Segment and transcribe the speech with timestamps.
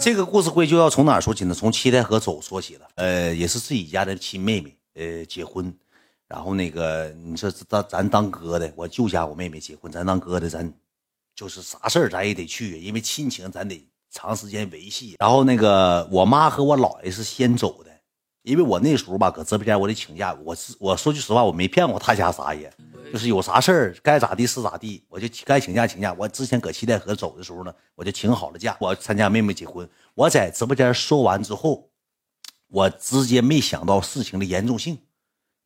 [0.00, 1.54] 这个故事会就要从哪说起呢？
[1.54, 2.88] 从七台河走说起了。
[2.94, 5.72] 呃，也是自己家的亲妹妹，呃，结婚。
[6.26, 10.72] 然后那个，你说咱咱当哥的，我舅家我妹妹结婚，咱当哥的，咱
[11.34, 15.16] 就是啥事儿咱也得去，因为亲情咱得长时间维系。
[15.18, 17.89] 然后那个，我妈和我姥爷是先走的，
[18.42, 22.72] 因为我那时候吧，搁直播间我得请假，我是我说句实话，我没骗过他家啥爷，
[23.12, 26.14] 就是有啥事儿该咋地是咋地，我就该请假请假。
[26.18, 29.88] 我之前搁七台河走的时候呢，我就请好了假，我参加妹妹结婚。
[30.14, 31.90] 我在直播间说完之后，
[32.68, 34.98] 我直接没想到事情的严重性。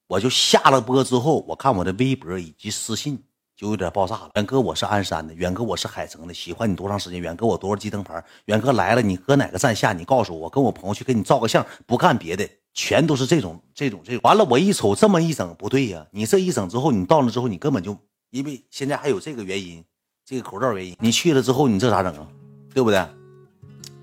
[0.06, 3.22] 我就下了播之后，我看我的微博以及私信
[3.56, 4.30] 就有点爆炸了。
[4.34, 7.20] 远哥，我是鞍山的，远哥，我是海城的，喜欢你多长时间？
[7.20, 8.22] 远哥，我多少级灯牌？
[8.46, 9.92] 远哥来了，你搁哪个站下？
[9.92, 14.20] 你告诉我，我跟我朋友去给你照个相，不干别的，全都是这种这种这种。
[14.24, 17.96] 完了，我一瞅这么一整不对呀，你这一整之后，你到了之后，你根本就
[18.30, 19.84] 因为现在还有这个原因，
[20.24, 22.26] 这个口罩原因，你去了之后，你这咋整啊？
[22.74, 23.06] 对不对？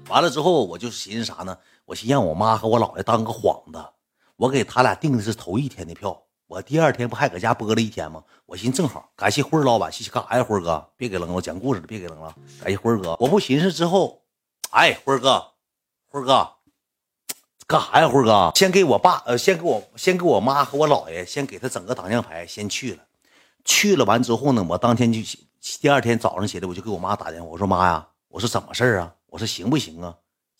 [0.07, 1.57] 完了之后，我就寻思啥呢？
[1.85, 3.83] 我寻让我妈和我姥爷当个幌子。
[4.37, 6.19] 我给他俩订的是头一天的票，
[6.51, 8.21] 我第二天不还搁家播了一天吗？
[8.45, 10.43] 我寻思正好，感谢辉老板，谢谢干啥呀？
[10.43, 13.15] 辉哥，别给扔了，讲故事的别给扔了，感谢辉哥。
[13.21, 14.21] 我不寻思之后，
[14.71, 15.53] 哎，辉哥，
[16.09, 16.55] 辉哥，
[17.65, 18.09] 干啥呀？
[18.09, 23.03] 辉哥，先给我爸，呃，先给我，先给我妈和我姥爷，先给他整个挡箭牌，先去了。
[23.63, 25.21] 去了完之后呢，我当天就
[25.79, 29.15] 第二天早上起来，我就给我妈打电话，我说妈呀，我说怎么事啊？
[29.27, 30.13] 我说行不行啊？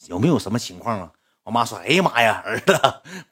[0.07, 1.11] 有没有什么情况啊？
[1.43, 2.79] 我妈说：“哎呀妈呀，儿子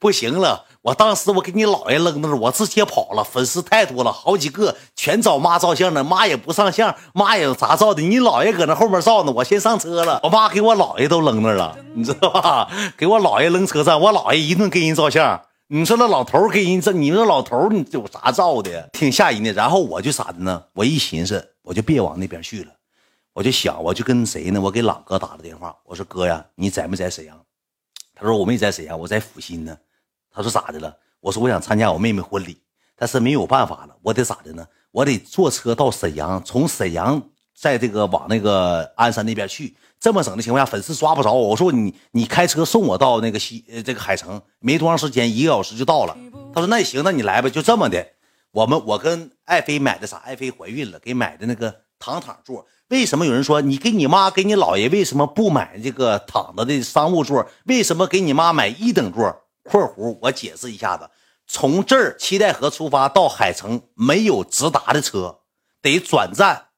[0.00, 0.64] 不行了！
[0.82, 3.22] 我当时我给你姥爷扔那儿，我直接跑了。
[3.22, 8.02] 粉丝太多了，好几个全找妈照相呢，妈也不上相，妈也咋照的？
[8.02, 10.18] 你姥爷搁那后面照呢，我先上车了。
[10.24, 12.68] 我妈给我姥爷都扔那了，你知道吧？
[12.96, 15.40] 给我姥爷扔车站，我姥爷一顿给人照相。
[15.68, 18.90] 你说那老头给人这，你那老头你有啥照的？
[18.92, 19.52] 挺吓人的。
[19.52, 20.60] 然后我就啥的呢？
[20.72, 22.72] 我一寻思，我就别往那边去了。
[23.34, 24.60] 我就想，我就跟谁呢？
[24.60, 27.38] 我给朗哥打了电话，我说哥呀，你在没在沈阳？”
[28.20, 29.74] 他说我没在沈阳，我在阜新呢。
[30.30, 30.94] 他说咋的了？
[31.20, 32.60] 我说我想参加我妹妹婚礼，
[32.94, 34.66] 但是没有办法了，我得咋的呢？
[34.90, 37.22] 我得坐车到沈阳，从沈阳
[37.58, 39.74] 在这个往那个鞍山那边去。
[39.98, 41.48] 这么整的情况下，粉丝抓不着我。
[41.48, 46.16] 我说你你开车送我到那个西呃这个海城，没多长时间，一个小时就到了。
[46.54, 48.06] 他说那行，那你来吧，就这么的。
[48.50, 50.16] 我们我跟爱妃买的啥？
[50.18, 52.66] 爱妃怀孕了，给买的那个躺躺座。
[52.88, 57.46] 为什么有人说你给你妈给你姥爷为什么不买这个躺着的商务座？
[57.66, 61.08] 为什么给你妈买一等座？（括弧我解释一下子，
[61.46, 65.40] 从这儿七代河出发到海城没有直达的车，
[65.80, 66.70] 得转站，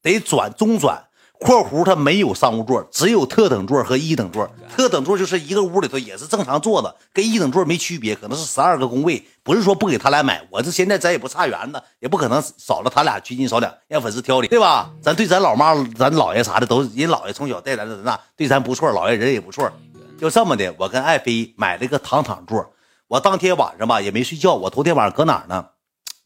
[0.00, 1.08] 得转中转。）
[1.40, 4.46] 括弧它没有商务座，只有特等座和一等座。
[4.76, 9.26] 特等座就是一个屋里头也是正常坐的，跟一等座没区别，可能是十二个工位。
[9.42, 14.90] 不是说不给他俩买，我这现在咱也不差缘子，也不可能少了他俩缺斤少两，让粉丝挑理，对吧？
[15.02, 19.72] 咱对咱老妈、咱姥爷啥的都人姥爷从小带咱的那，对咱不错，姥爷人也不错。
[20.20, 22.70] 就这么的，我跟爱妃买了个躺躺座。
[23.08, 25.64] 我当天晚上吧也没睡觉，我头天晚上搁哪儿呢？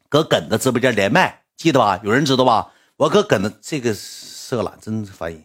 [0.09, 2.01] 搁耿子直播间连麦，记得吧？
[2.03, 2.73] 有人知道吧？
[2.97, 3.95] 我搁耿子这个。
[4.55, 5.45] 色懒真是烦人！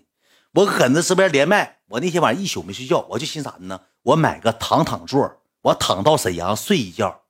[0.53, 3.81] 我搁那直播间连麦，我那天晚上一宿没睡觉，我就寻啥呢？
[4.03, 7.21] 我买个躺躺座，我躺到沈阳睡一觉。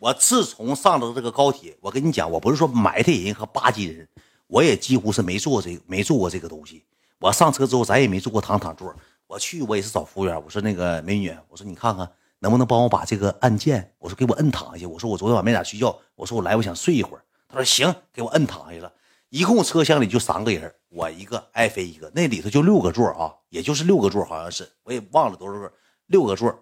[0.00, 4.08] 我自从上了这个高铁，我跟你讲，我不是说埋汰人和巴结人，
[4.48, 6.84] 我也几乎是没坐这个没坐过这个东西。
[7.20, 8.92] 我上车之后，咱也没坐过躺躺座。
[9.28, 14.88] 我去，我也是找服务员，我说那个美女，我说你看看能不能帮我把这个按键，我说给我摁躺下。
[14.88, 17.22] 我说我昨天晚上没咋睡觉，我说我来，我想睡一会儿。
[17.48, 18.92] 他说行，给我摁躺下了。
[19.32, 25.72] 一共车厢里就三个人，我一个，爱妃一个，那里头就六个座啊，也就是六个座，好像是我也忘了多少个，
[26.08, 26.54] 六个座。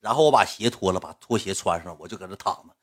[0.00, 2.76] 然后我把鞋脱了，把拖鞋穿上，我就搁那躺着。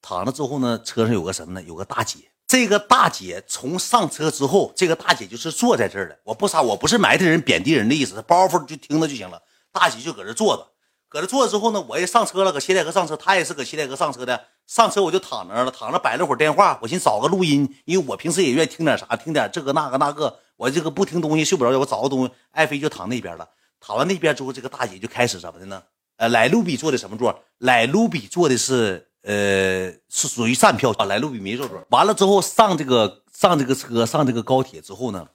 [0.00, 1.66] 躺着之后呢，车上有个什么呢？
[1.66, 2.30] 有个大姐。
[2.46, 6.16] 这个大姐从上车之后，这个大姐就是坐在这儿的。
[6.22, 9.42] 我不啥，我不是埋汰人、贬低人的意思，包袱就听着就行了。
[9.72, 10.69] 大姐就搁这坐着。
[11.10, 14.40] 搁这坐着之后呢，我也上车了，搁七台河上车，他也是搁七台河上车的。
[14.68, 20.38] 上车我就躺那了，躺着摆了会儿电话，我寻思找个录音，因为我平时也愿意听点啥，听点这个那个那个。
[20.56, 22.32] 我这个不听东西睡不着觉，我找个东西。
[22.52, 23.48] 爱妃就躺那边了，
[23.80, 25.82] 躺完那边之后，这个大姐就开始怎么的呢？
[26.16, 27.42] 呃，莱卢比坐的什么座？
[27.58, 31.06] 莱卢比坐的是呃，是属于站票啊。
[31.06, 31.82] 莱卢比没坐座。
[31.90, 35.26] 完了之后上这个上这个车上这个高铁之后呢，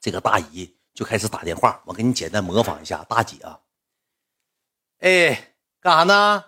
[0.00, 1.82] 这个大姨就开始打电话。
[1.84, 3.58] 我给你简单模仿一下，大姐啊。
[5.00, 6.44] 哎，干啥呢？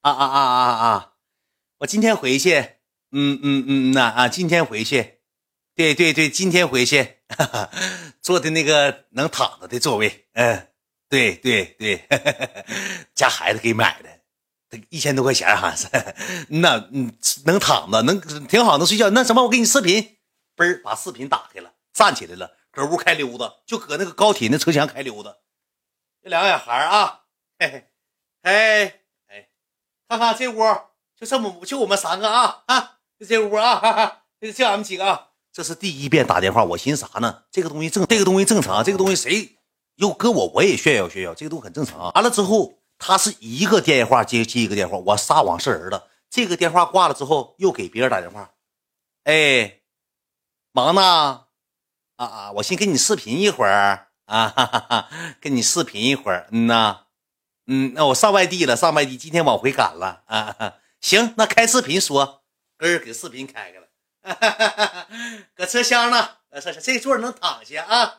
[0.00, 1.12] 啊啊啊啊啊！
[1.78, 2.56] 我今天回去，
[3.12, 5.20] 嗯嗯嗯呐啊，今天回去，
[5.74, 7.70] 对对对，今天回去，哈哈，
[8.22, 10.68] 坐的那个能躺着的座位，嗯，
[11.10, 12.08] 对对对，
[13.14, 15.86] 家孩子给买的，一千多块钱哈是，
[16.48, 17.14] 那嗯
[17.44, 18.18] 能躺着，能
[18.48, 19.10] 挺好，能睡觉。
[19.10, 20.16] 那什么，我给你视频，
[20.56, 25.36] 嘣儿把视频打开了，站起来了，搁屋开溜达，就搁那个高铁那车厢开溜达。
[26.22, 27.20] 这两个小孩啊，
[27.58, 27.89] 嘿嘿，
[28.42, 28.84] 哎
[29.28, 29.48] 哎，
[30.08, 30.62] 看看这屋
[31.16, 35.28] 就这么就我们三个啊啊，就这屋啊，哈哈，就就俺们几个啊。
[35.52, 37.42] 这是第一遍打电话，我寻思啥呢？
[37.50, 39.56] 这个东西正，这个东西正常，这个东西谁
[39.96, 42.12] 又搁我我也炫耀炫耀，这个都很正常。
[42.12, 46.08] 完了之后，他是一个电话接接一个电话，我撒谎是人了。
[46.30, 48.52] 这个电话挂了之后，又给别人打电话，
[49.24, 49.80] 哎，
[50.72, 51.46] 忙呢？
[52.16, 55.08] 啊啊，我先跟你视频一会儿啊，哈哈哈，
[55.40, 57.06] 跟你视频一会儿，嗯呐，
[57.72, 60.74] 嗯，那我上外地了，上外地，今天往回赶了啊。
[61.00, 62.42] 行，那开视频说，
[62.76, 65.06] 哥儿给视频开开了。
[65.54, 68.14] 搁车厢呢，呃，这这座能躺下啊。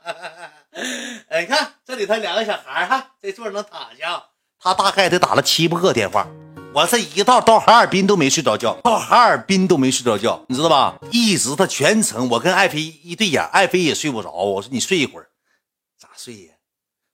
[1.27, 4.23] 哎，你看这里头两个小孩哈，这座能躺下。
[4.57, 6.25] 他大概得打了七八个电话，
[6.73, 10.97] 我这一道到哈尔滨都没睡着觉，到哈尔滨都没睡着觉，你知道吧？
[11.11, 14.31] 一直他全程，我跟爱妃一对眼，爱妃也睡不着。
[14.31, 15.27] 我说你睡一会儿，
[15.99, 16.53] 咋睡呀？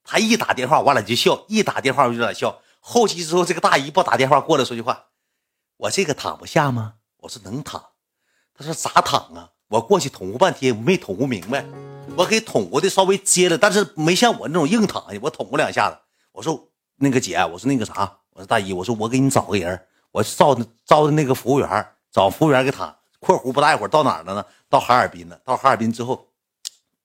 [0.10, 2.62] 他一打电话，我俩就笑；一打电话，我就俩笑。
[2.80, 5.08] 后期之后，这个大姨不打电话过来说句话，
[5.76, 6.94] 我这个躺不下吗？
[7.18, 7.84] 我说能躺。
[8.56, 9.52] 他说咋躺啊？
[9.68, 11.66] 我过去捅咕半天，没捅咕明白。
[12.16, 15.20] 我给捅咕的稍微接了，但是没像我那种硬躺下。
[15.22, 15.98] 我捅咕两下子。
[16.32, 22.96] 我说那个姐，我说那个啥，我说大姨，我说我给你找个人，我招的招的那个服务员，找服务员给躺。
[23.20, 24.46] 括弧不大一会儿到哪了呢？
[24.70, 25.38] 到哈尔滨了。
[25.44, 26.30] 到哈尔滨之后，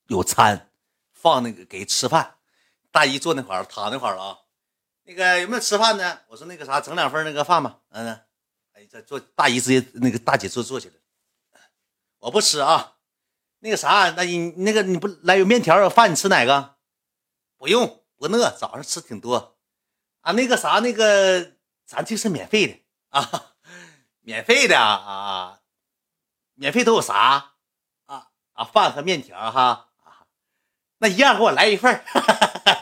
[0.06, 0.68] 有餐，
[1.12, 2.34] 放那个给吃饭。
[2.92, 4.38] 大姨坐那块儿躺那块儿了啊。
[5.02, 6.20] 那个有没有吃饭呢？
[6.28, 7.80] 我说那个啥，整两份那个饭吧。
[7.88, 8.06] 嗯，
[8.74, 10.94] 哎，这坐大姨直接那个大姐坐坐起来。
[12.18, 12.98] 我不吃啊，
[13.58, 16.76] 那个啥，那你那个你不来有面条有饭，你吃哪个？
[17.56, 19.56] 不用，不饿，早上吃挺多
[20.20, 20.30] 啊。
[20.30, 22.78] 那个啥，那个咱这是免费的
[23.08, 23.54] 啊，
[24.20, 25.60] 免费的啊啊，
[26.54, 27.56] 免费都有啥
[28.06, 28.64] 啊啊？
[28.64, 29.91] 饭和面条哈，
[31.02, 32.00] 那一样给我来一份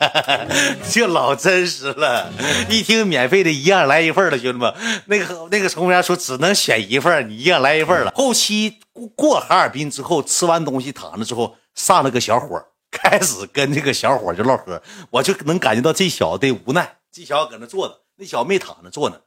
[0.92, 2.30] 就老真实了，
[2.68, 4.74] 一听免费的，一样来一份了，兄弟们。
[5.06, 8.12] 那个那个乘务员说只能选一份，你一样来一份了。
[8.14, 8.78] 后期
[9.16, 16.98] 过哈尔滨之后，吃完东西躺着之后，上了个小伙，开始跟这个小伙就唠嗑，我就能感觉到这小子的无奈。
[17.10, 19.18] 这小子搁那坐着，那小子没躺着坐呢。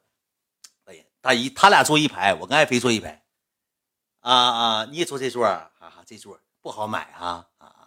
[0.84, 3.22] 哎呀，大姨，他俩坐一排，我跟爱妃坐一排。
[4.20, 5.68] 啊啊，你也坐这座啊？
[5.80, 7.83] 哈哈，这座不好买啊啊！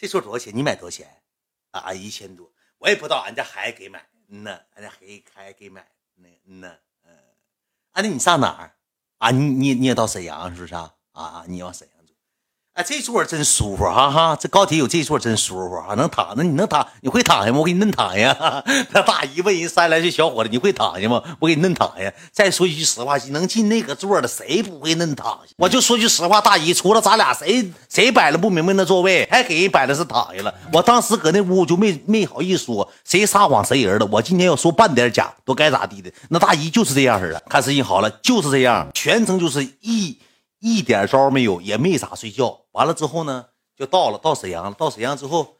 [0.00, 0.56] 这说多少钱？
[0.56, 1.22] 你买多少钱？
[1.72, 6.74] 啊，一千多，我也不知道，俺家孩子给买，嗯呐，俺家孩孩子给买，那嗯呐，
[7.04, 7.12] 嗯，
[7.92, 8.74] 啊，那你上哪儿？
[9.18, 10.94] 啊，你你你也到沈阳是不是啊？
[11.12, 11.99] 啊，你往沈阳。
[12.82, 14.36] 这座真舒服哈哈！
[14.40, 16.86] 这高铁有这座真舒服哈，能躺那你能躺？
[17.00, 17.58] 你会躺下吗？
[17.58, 18.34] 我给你嫩躺下。
[18.92, 21.22] 那大姨问人三十来岁小伙子，你会躺下吗？
[21.38, 22.12] 我给你嫩躺下。
[22.32, 25.54] 再说一句实话，能进那个座的谁不会嫩躺下？
[25.56, 30.52] 我就说句实话，大姨除了咱俩，谁谁摆了不明白那座位，还给人摆的是躺下了。
[30.72, 34.08] 我当时搁那屋就没没好意思说，谁撒谎谁人了。
[34.10, 36.10] 我今天要说半点假，都该咋地的。
[36.28, 40.18] 那大姨就是这样式的，看视频好了，就是这样，全程就是一。
[40.60, 42.66] 一点招没有，也没咋睡觉。
[42.72, 44.72] 完了之后呢，就到了，到沈阳了。
[44.72, 45.56] 到沈阳之后，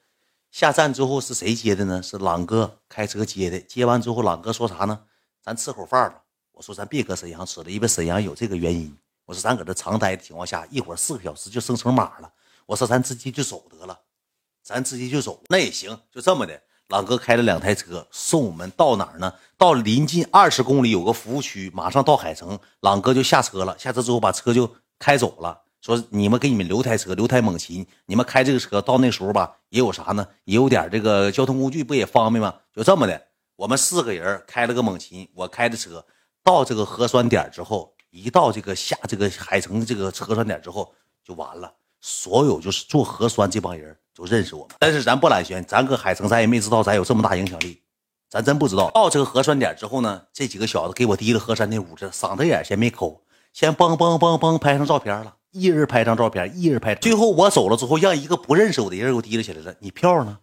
[0.51, 2.03] 下站之后是谁接的呢？
[2.03, 3.59] 是朗哥开车接的。
[3.61, 5.01] 接完之后，朗哥说啥呢？
[5.43, 6.23] 咱吃口饭吧。
[6.53, 8.95] 我说咱别搁沈阳吃了，因为沈阳有这个原因。
[9.25, 12.31] 我说咱搁这长待的情况下，一会儿四个小时就生成马了。
[12.67, 13.99] 我说咱直接就走得了，
[14.63, 15.99] 咱直接就走，那也行。
[16.13, 19.33] 就这么的，朗哥开了两台车送我们到哪儿呢？
[19.57, 23.79] 到临近二十公里有个服务区，马上到海城，朗哥就下车了。
[23.79, 24.71] 下车之后把车就。
[25.01, 30.25] 开走了，说你们给你们留台车，留台猛禽，你们开这个车到那时候吧，也有啥呢？
[30.45, 32.55] 也有点这个交通工具不也方便吗？
[32.73, 33.21] 就这么的，
[33.57, 36.05] 我们四个人开了个猛禽，我开的车
[36.45, 40.93] 到这个核酸点之后，一到这个下这个海城这个核酸点之后
[41.25, 47.81] 就完了，所有就是做核酸这帮人就认识我们，但是咱不揽悬，咱搁海城咱也没知道咱有这么大影响力，
[48.29, 48.91] 咱真不知道。
[48.91, 53.23] 到这个核酸点之后呢，这几个小子给我提了核酸那屋子，嗓子眼先没抠。
[53.53, 56.95] 先嘣嘣嘣嘣拍上照片了，一人拍张照片，一人拍。
[56.95, 59.75] 最后我走了之后，让一个不认识我的人给我提了起来了。
[59.81, 60.39] 你票呢？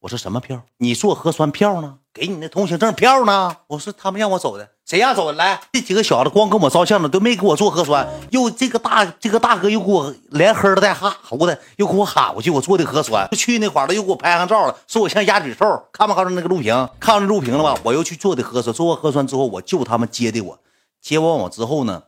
[0.00, 0.62] 我说什么票？
[0.78, 1.98] 你做核酸票呢？
[2.14, 3.54] 给你那通行证票呢？
[3.66, 5.32] 我说他们让我走的，谁让走的？
[5.34, 8.06] 来，这几个小子光跟我照相了，都没给我做核酸。
[8.30, 13.28] 又这个大这个大哥又给我连呵的带哈猴的，又给我喊过去，我做的核酸。
[13.32, 15.88] 去那块儿了，又给我拍上照了，说我像鸭嘴兽。
[15.92, 16.88] 看没看着那个录屏？
[17.00, 17.78] 看着录屏了吧？
[17.82, 20.58] 我又去做的核酸，做完核酸之后，我就他们接的我，
[21.02, 22.04] 接完我之后呢？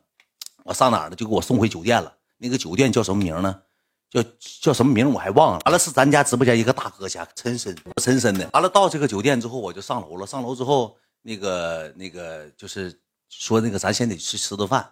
[0.69, 1.17] 我上哪儿了？
[1.17, 2.15] 就给我送回酒店了。
[2.37, 3.59] 那个酒店叫什么名呢？
[4.11, 4.23] 叫
[4.61, 5.61] 叫什么名我还忘了。
[5.65, 8.47] 完了是咱家直播间一个大哥家，陈深，陈深的。
[8.53, 10.27] 完了到这个酒店之后，我就上楼了。
[10.27, 14.87] 上楼之后，那个那个就是说那个咱先得去吃顿饭。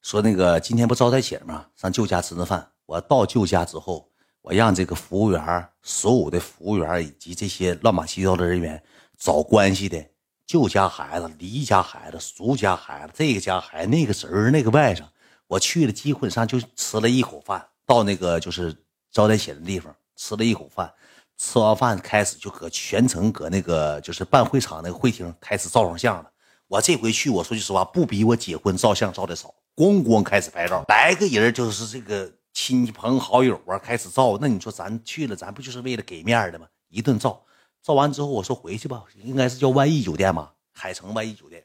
[0.00, 1.66] 说那个今天不招待请吗？
[1.76, 2.68] 上舅家吃顿饭。
[2.86, 4.10] 我到舅家之后，
[4.40, 8.82] 我让这个服务员，所有的服务员以及这些乱码七糟的人员
[9.16, 10.04] 找关系的，
[10.46, 15.02] 舅家孩子、离家孩子、叔家孩子、这个家孩子、那个侄儿、那个外甥，
[15.46, 18.74] 我去了，基本上就吃了一口饭，到那个就是
[19.10, 20.92] 招待写的地方吃了一口饭，
[21.38, 26.30] 吃完饭开始就搁全程搁那个就是办会场那个会厅开始照上相了。
[26.68, 32.32] 我这回去，我说句实话，不比我结婚照相照的少，咣咣开始拍照，来个人就是这个。
[32.54, 34.36] 亲戚朋好友啊，开始照。
[34.38, 36.66] 那你说咱去了，咱不就是为了给面的吗？
[36.90, 37.42] 一顿照，
[37.82, 41.64] 照完之后，我说回去吧，应该是叫万亿酒店吧，海城万亿酒店。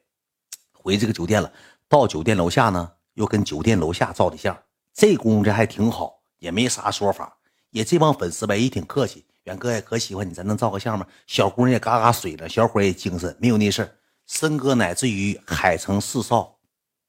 [0.71, 1.51] 回这个酒店了，
[1.87, 4.57] 到酒店楼下呢，又跟酒店楼下照的相。
[4.93, 7.37] 这功夫这还挺好，也没啥说法。
[7.69, 9.25] 也这帮粉丝呗，也挺客气。
[9.43, 11.05] 远哥也可喜欢你，咱能照个相吗？
[11.27, 13.95] 小姑娘也嘎嘎水了，小伙也精神，没有那事儿。
[14.25, 16.57] 森哥乃至于海城四少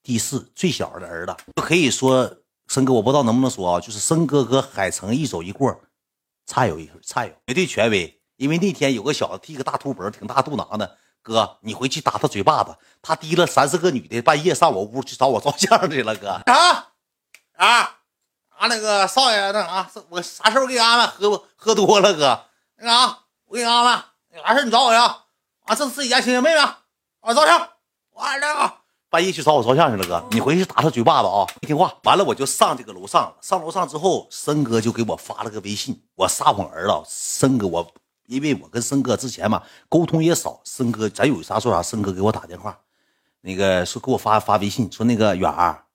[0.03, 2.43] 第四最小的儿子，可以说。
[2.71, 5.81] 森哥，我不知道能不能说啊，就是森哥和海城一走一过，
[6.45, 8.18] 差有一差有绝对权威。
[8.39, 12.75] 因为那天有个小子剃个大秃脖，挺大肚囊的，哥，你回去打他嘴巴子。
[13.03, 16.29] 他提了三四个女的，半夜上我屋去找我照相去了，哥。
[16.47, 16.89] 啊
[17.57, 17.97] 啊
[18.57, 18.67] 啊！
[18.69, 21.07] 那个少爷，那啥，我啥时候给你安排？
[21.07, 22.45] 喝喝多了，哥。
[22.77, 24.05] 那啥，我给你安排。
[24.43, 24.97] 啥事你找我去。
[24.97, 26.61] 啊，这是自己家亲戚妹妹，
[27.21, 27.69] 我照相。
[28.15, 28.75] 完了。
[29.11, 31.47] 半夜去找我照相去了，哥，你回去打他嘴巴子啊！
[31.61, 33.37] 没听话，完了我就上这个楼上了。
[33.41, 37.93] 上楼上之后，森哥就给我发了个微信，我撒谎儿子，森哥，我
[38.29, 42.79] 因为我跟森哥之前嘛沟通也少，森哥咱有啥说啥，森哥给我打电话，
[43.41, 45.87] 那个说给我发发微信，说那个远儿，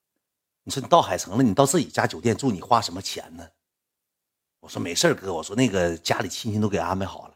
[0.63, 3.47] 你说你到海城了，你到自己家酒店住，你花什么钱呢？
[4.61, 7.35] 我说没事哥，我说那个家里亲戚都给安排好了，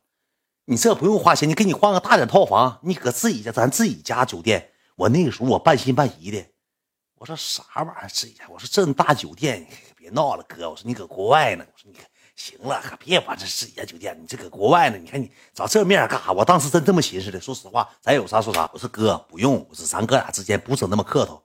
[0.66, 4.72] 你这不用花钱，你给你换个大点套房，你搁自己家，咱自己家酒店。
[4.96, 6.44] 我那个时候我半信半疑的，
[7.20, 8.46] 我说啥玩意儿自己家？
[8.50, 10.68] 我说这么大酒店，别闹了，哥。
[10.72, 11.64] 我说你搁国外呢。
[11.72, 11.96] 我说你
[12.38, 14.16] 行了，可别管这自己家酒店。
[14.22, 16.32] 你这搁国外呢，你看你找这面干啥？
[16.32, 17.42] 我当时真这么寻思的。
[17.42, 18.70] 说实话，咱有啥说啥。
[18.72, 21.42] 我说哥不用，我说咱哥俩之间不整那么客套。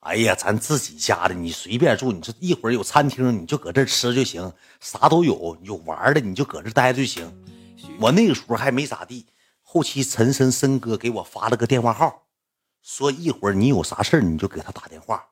[0.00, 2.12] 哎呀，咱自己家的，你随便住。
[2.12, 5.56] 你说一会儿有餐厅，你就搁这吃就行，啥都有。
[5.62, 7.26] 有玩的，你就搁这待着就行。
[7.98, 9.26] 我那个时候还没咋地。
[9.62, 12.22] 后期陈深深哥给我发了个电话号。
[12.82, 15.24] 说一会儿你有啥事你就给他打电话。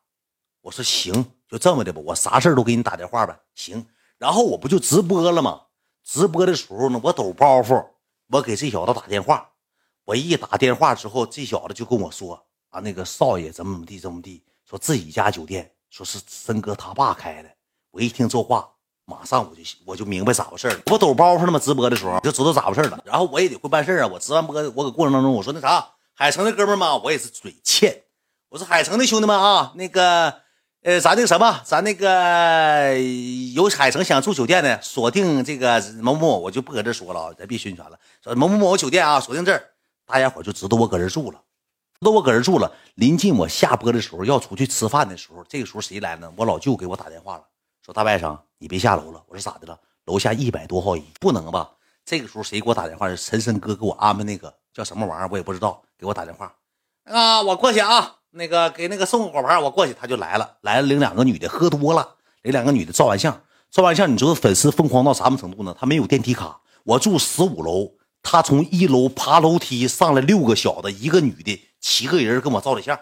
[0.62, 1.12] 我说行，
[1.46, 3.38] 就这么的吧，我啥事都给你打电话呗。
[3.54, 3.84] 行，
[4.22, 5.62] 然后我不就直播了吗？
[6.04, 7.84] 直播的时候呢，我抖包袱，
[8.28, 9.48] 我给这小子打电话。
[10.04, 17.48] 我一打电话之后，这小子就跟我说啊，那个少爷怎么怎么地，怎么地，说自己家酒店，说是森哥他爸开的。
[17.90, 18.68] 我一听这话，
[19.06, 20.80] 马上我就我就明白咋回事了。
[20.86, 21.58] 我抖包袱了吗？
[21.58, 23.02] 直播的时候就知道咋回事了。
[23.04, 24.06] 然后我也得会办事啊。
[24.06, 25.84] 我直完播，我搁过程当中我说那啥。
[26.14, 28.04] 海城的哥们儿嘛，我也是嘴欠。
[28.50, 30.41] 我说海城的兄弟们啊，那个，
[30.82, 32.98] 呃，咱那个什么，咱那个
[33.54, 37.96] 有海城想住酒店的，锁定这个某某，我就不搁这说了啊，咱别宣传了。
[38.20, 39.62] 说某某某酒店啊，锁定这儿，
[40.04, 41.40] 大家伙就知道我搁这住了，
[42.00, 42.72] 知道我搁这住了。
[42.96, 46.32] 临近我下播的时候，要出去吃饭的时候，这个时候谁来呢？
[46.36, 47.44] 我老舅给我打电话了，
[47.86, 49.22] 说大外甥，你别下楼了。
[49.28, 49.78] 我说咋的了？
[50.06, 51.70] 楼下一百多号人，不能吧？
[52.04, 53.08] 这个时候谁给我打电话？
[53.08, 55.80] 是陈深哥给我安排那个叫什么玩意儿，我也不知道。
[55.96, 56.52] 给我打电话，
[57.04, 65.76] 啊，我过去啊，那个给那个送个果盘，我过去，他就来了，来了领两个女的，喝多了，领两个女的照完相，照完相，你知道粉丝疯狂到什么程度呢？
[65.78, 72.98] 他没有电梯卡，我住十五楼，他从一楼爬楼梯上来六个小的，一个女的，七个人跟我照的相。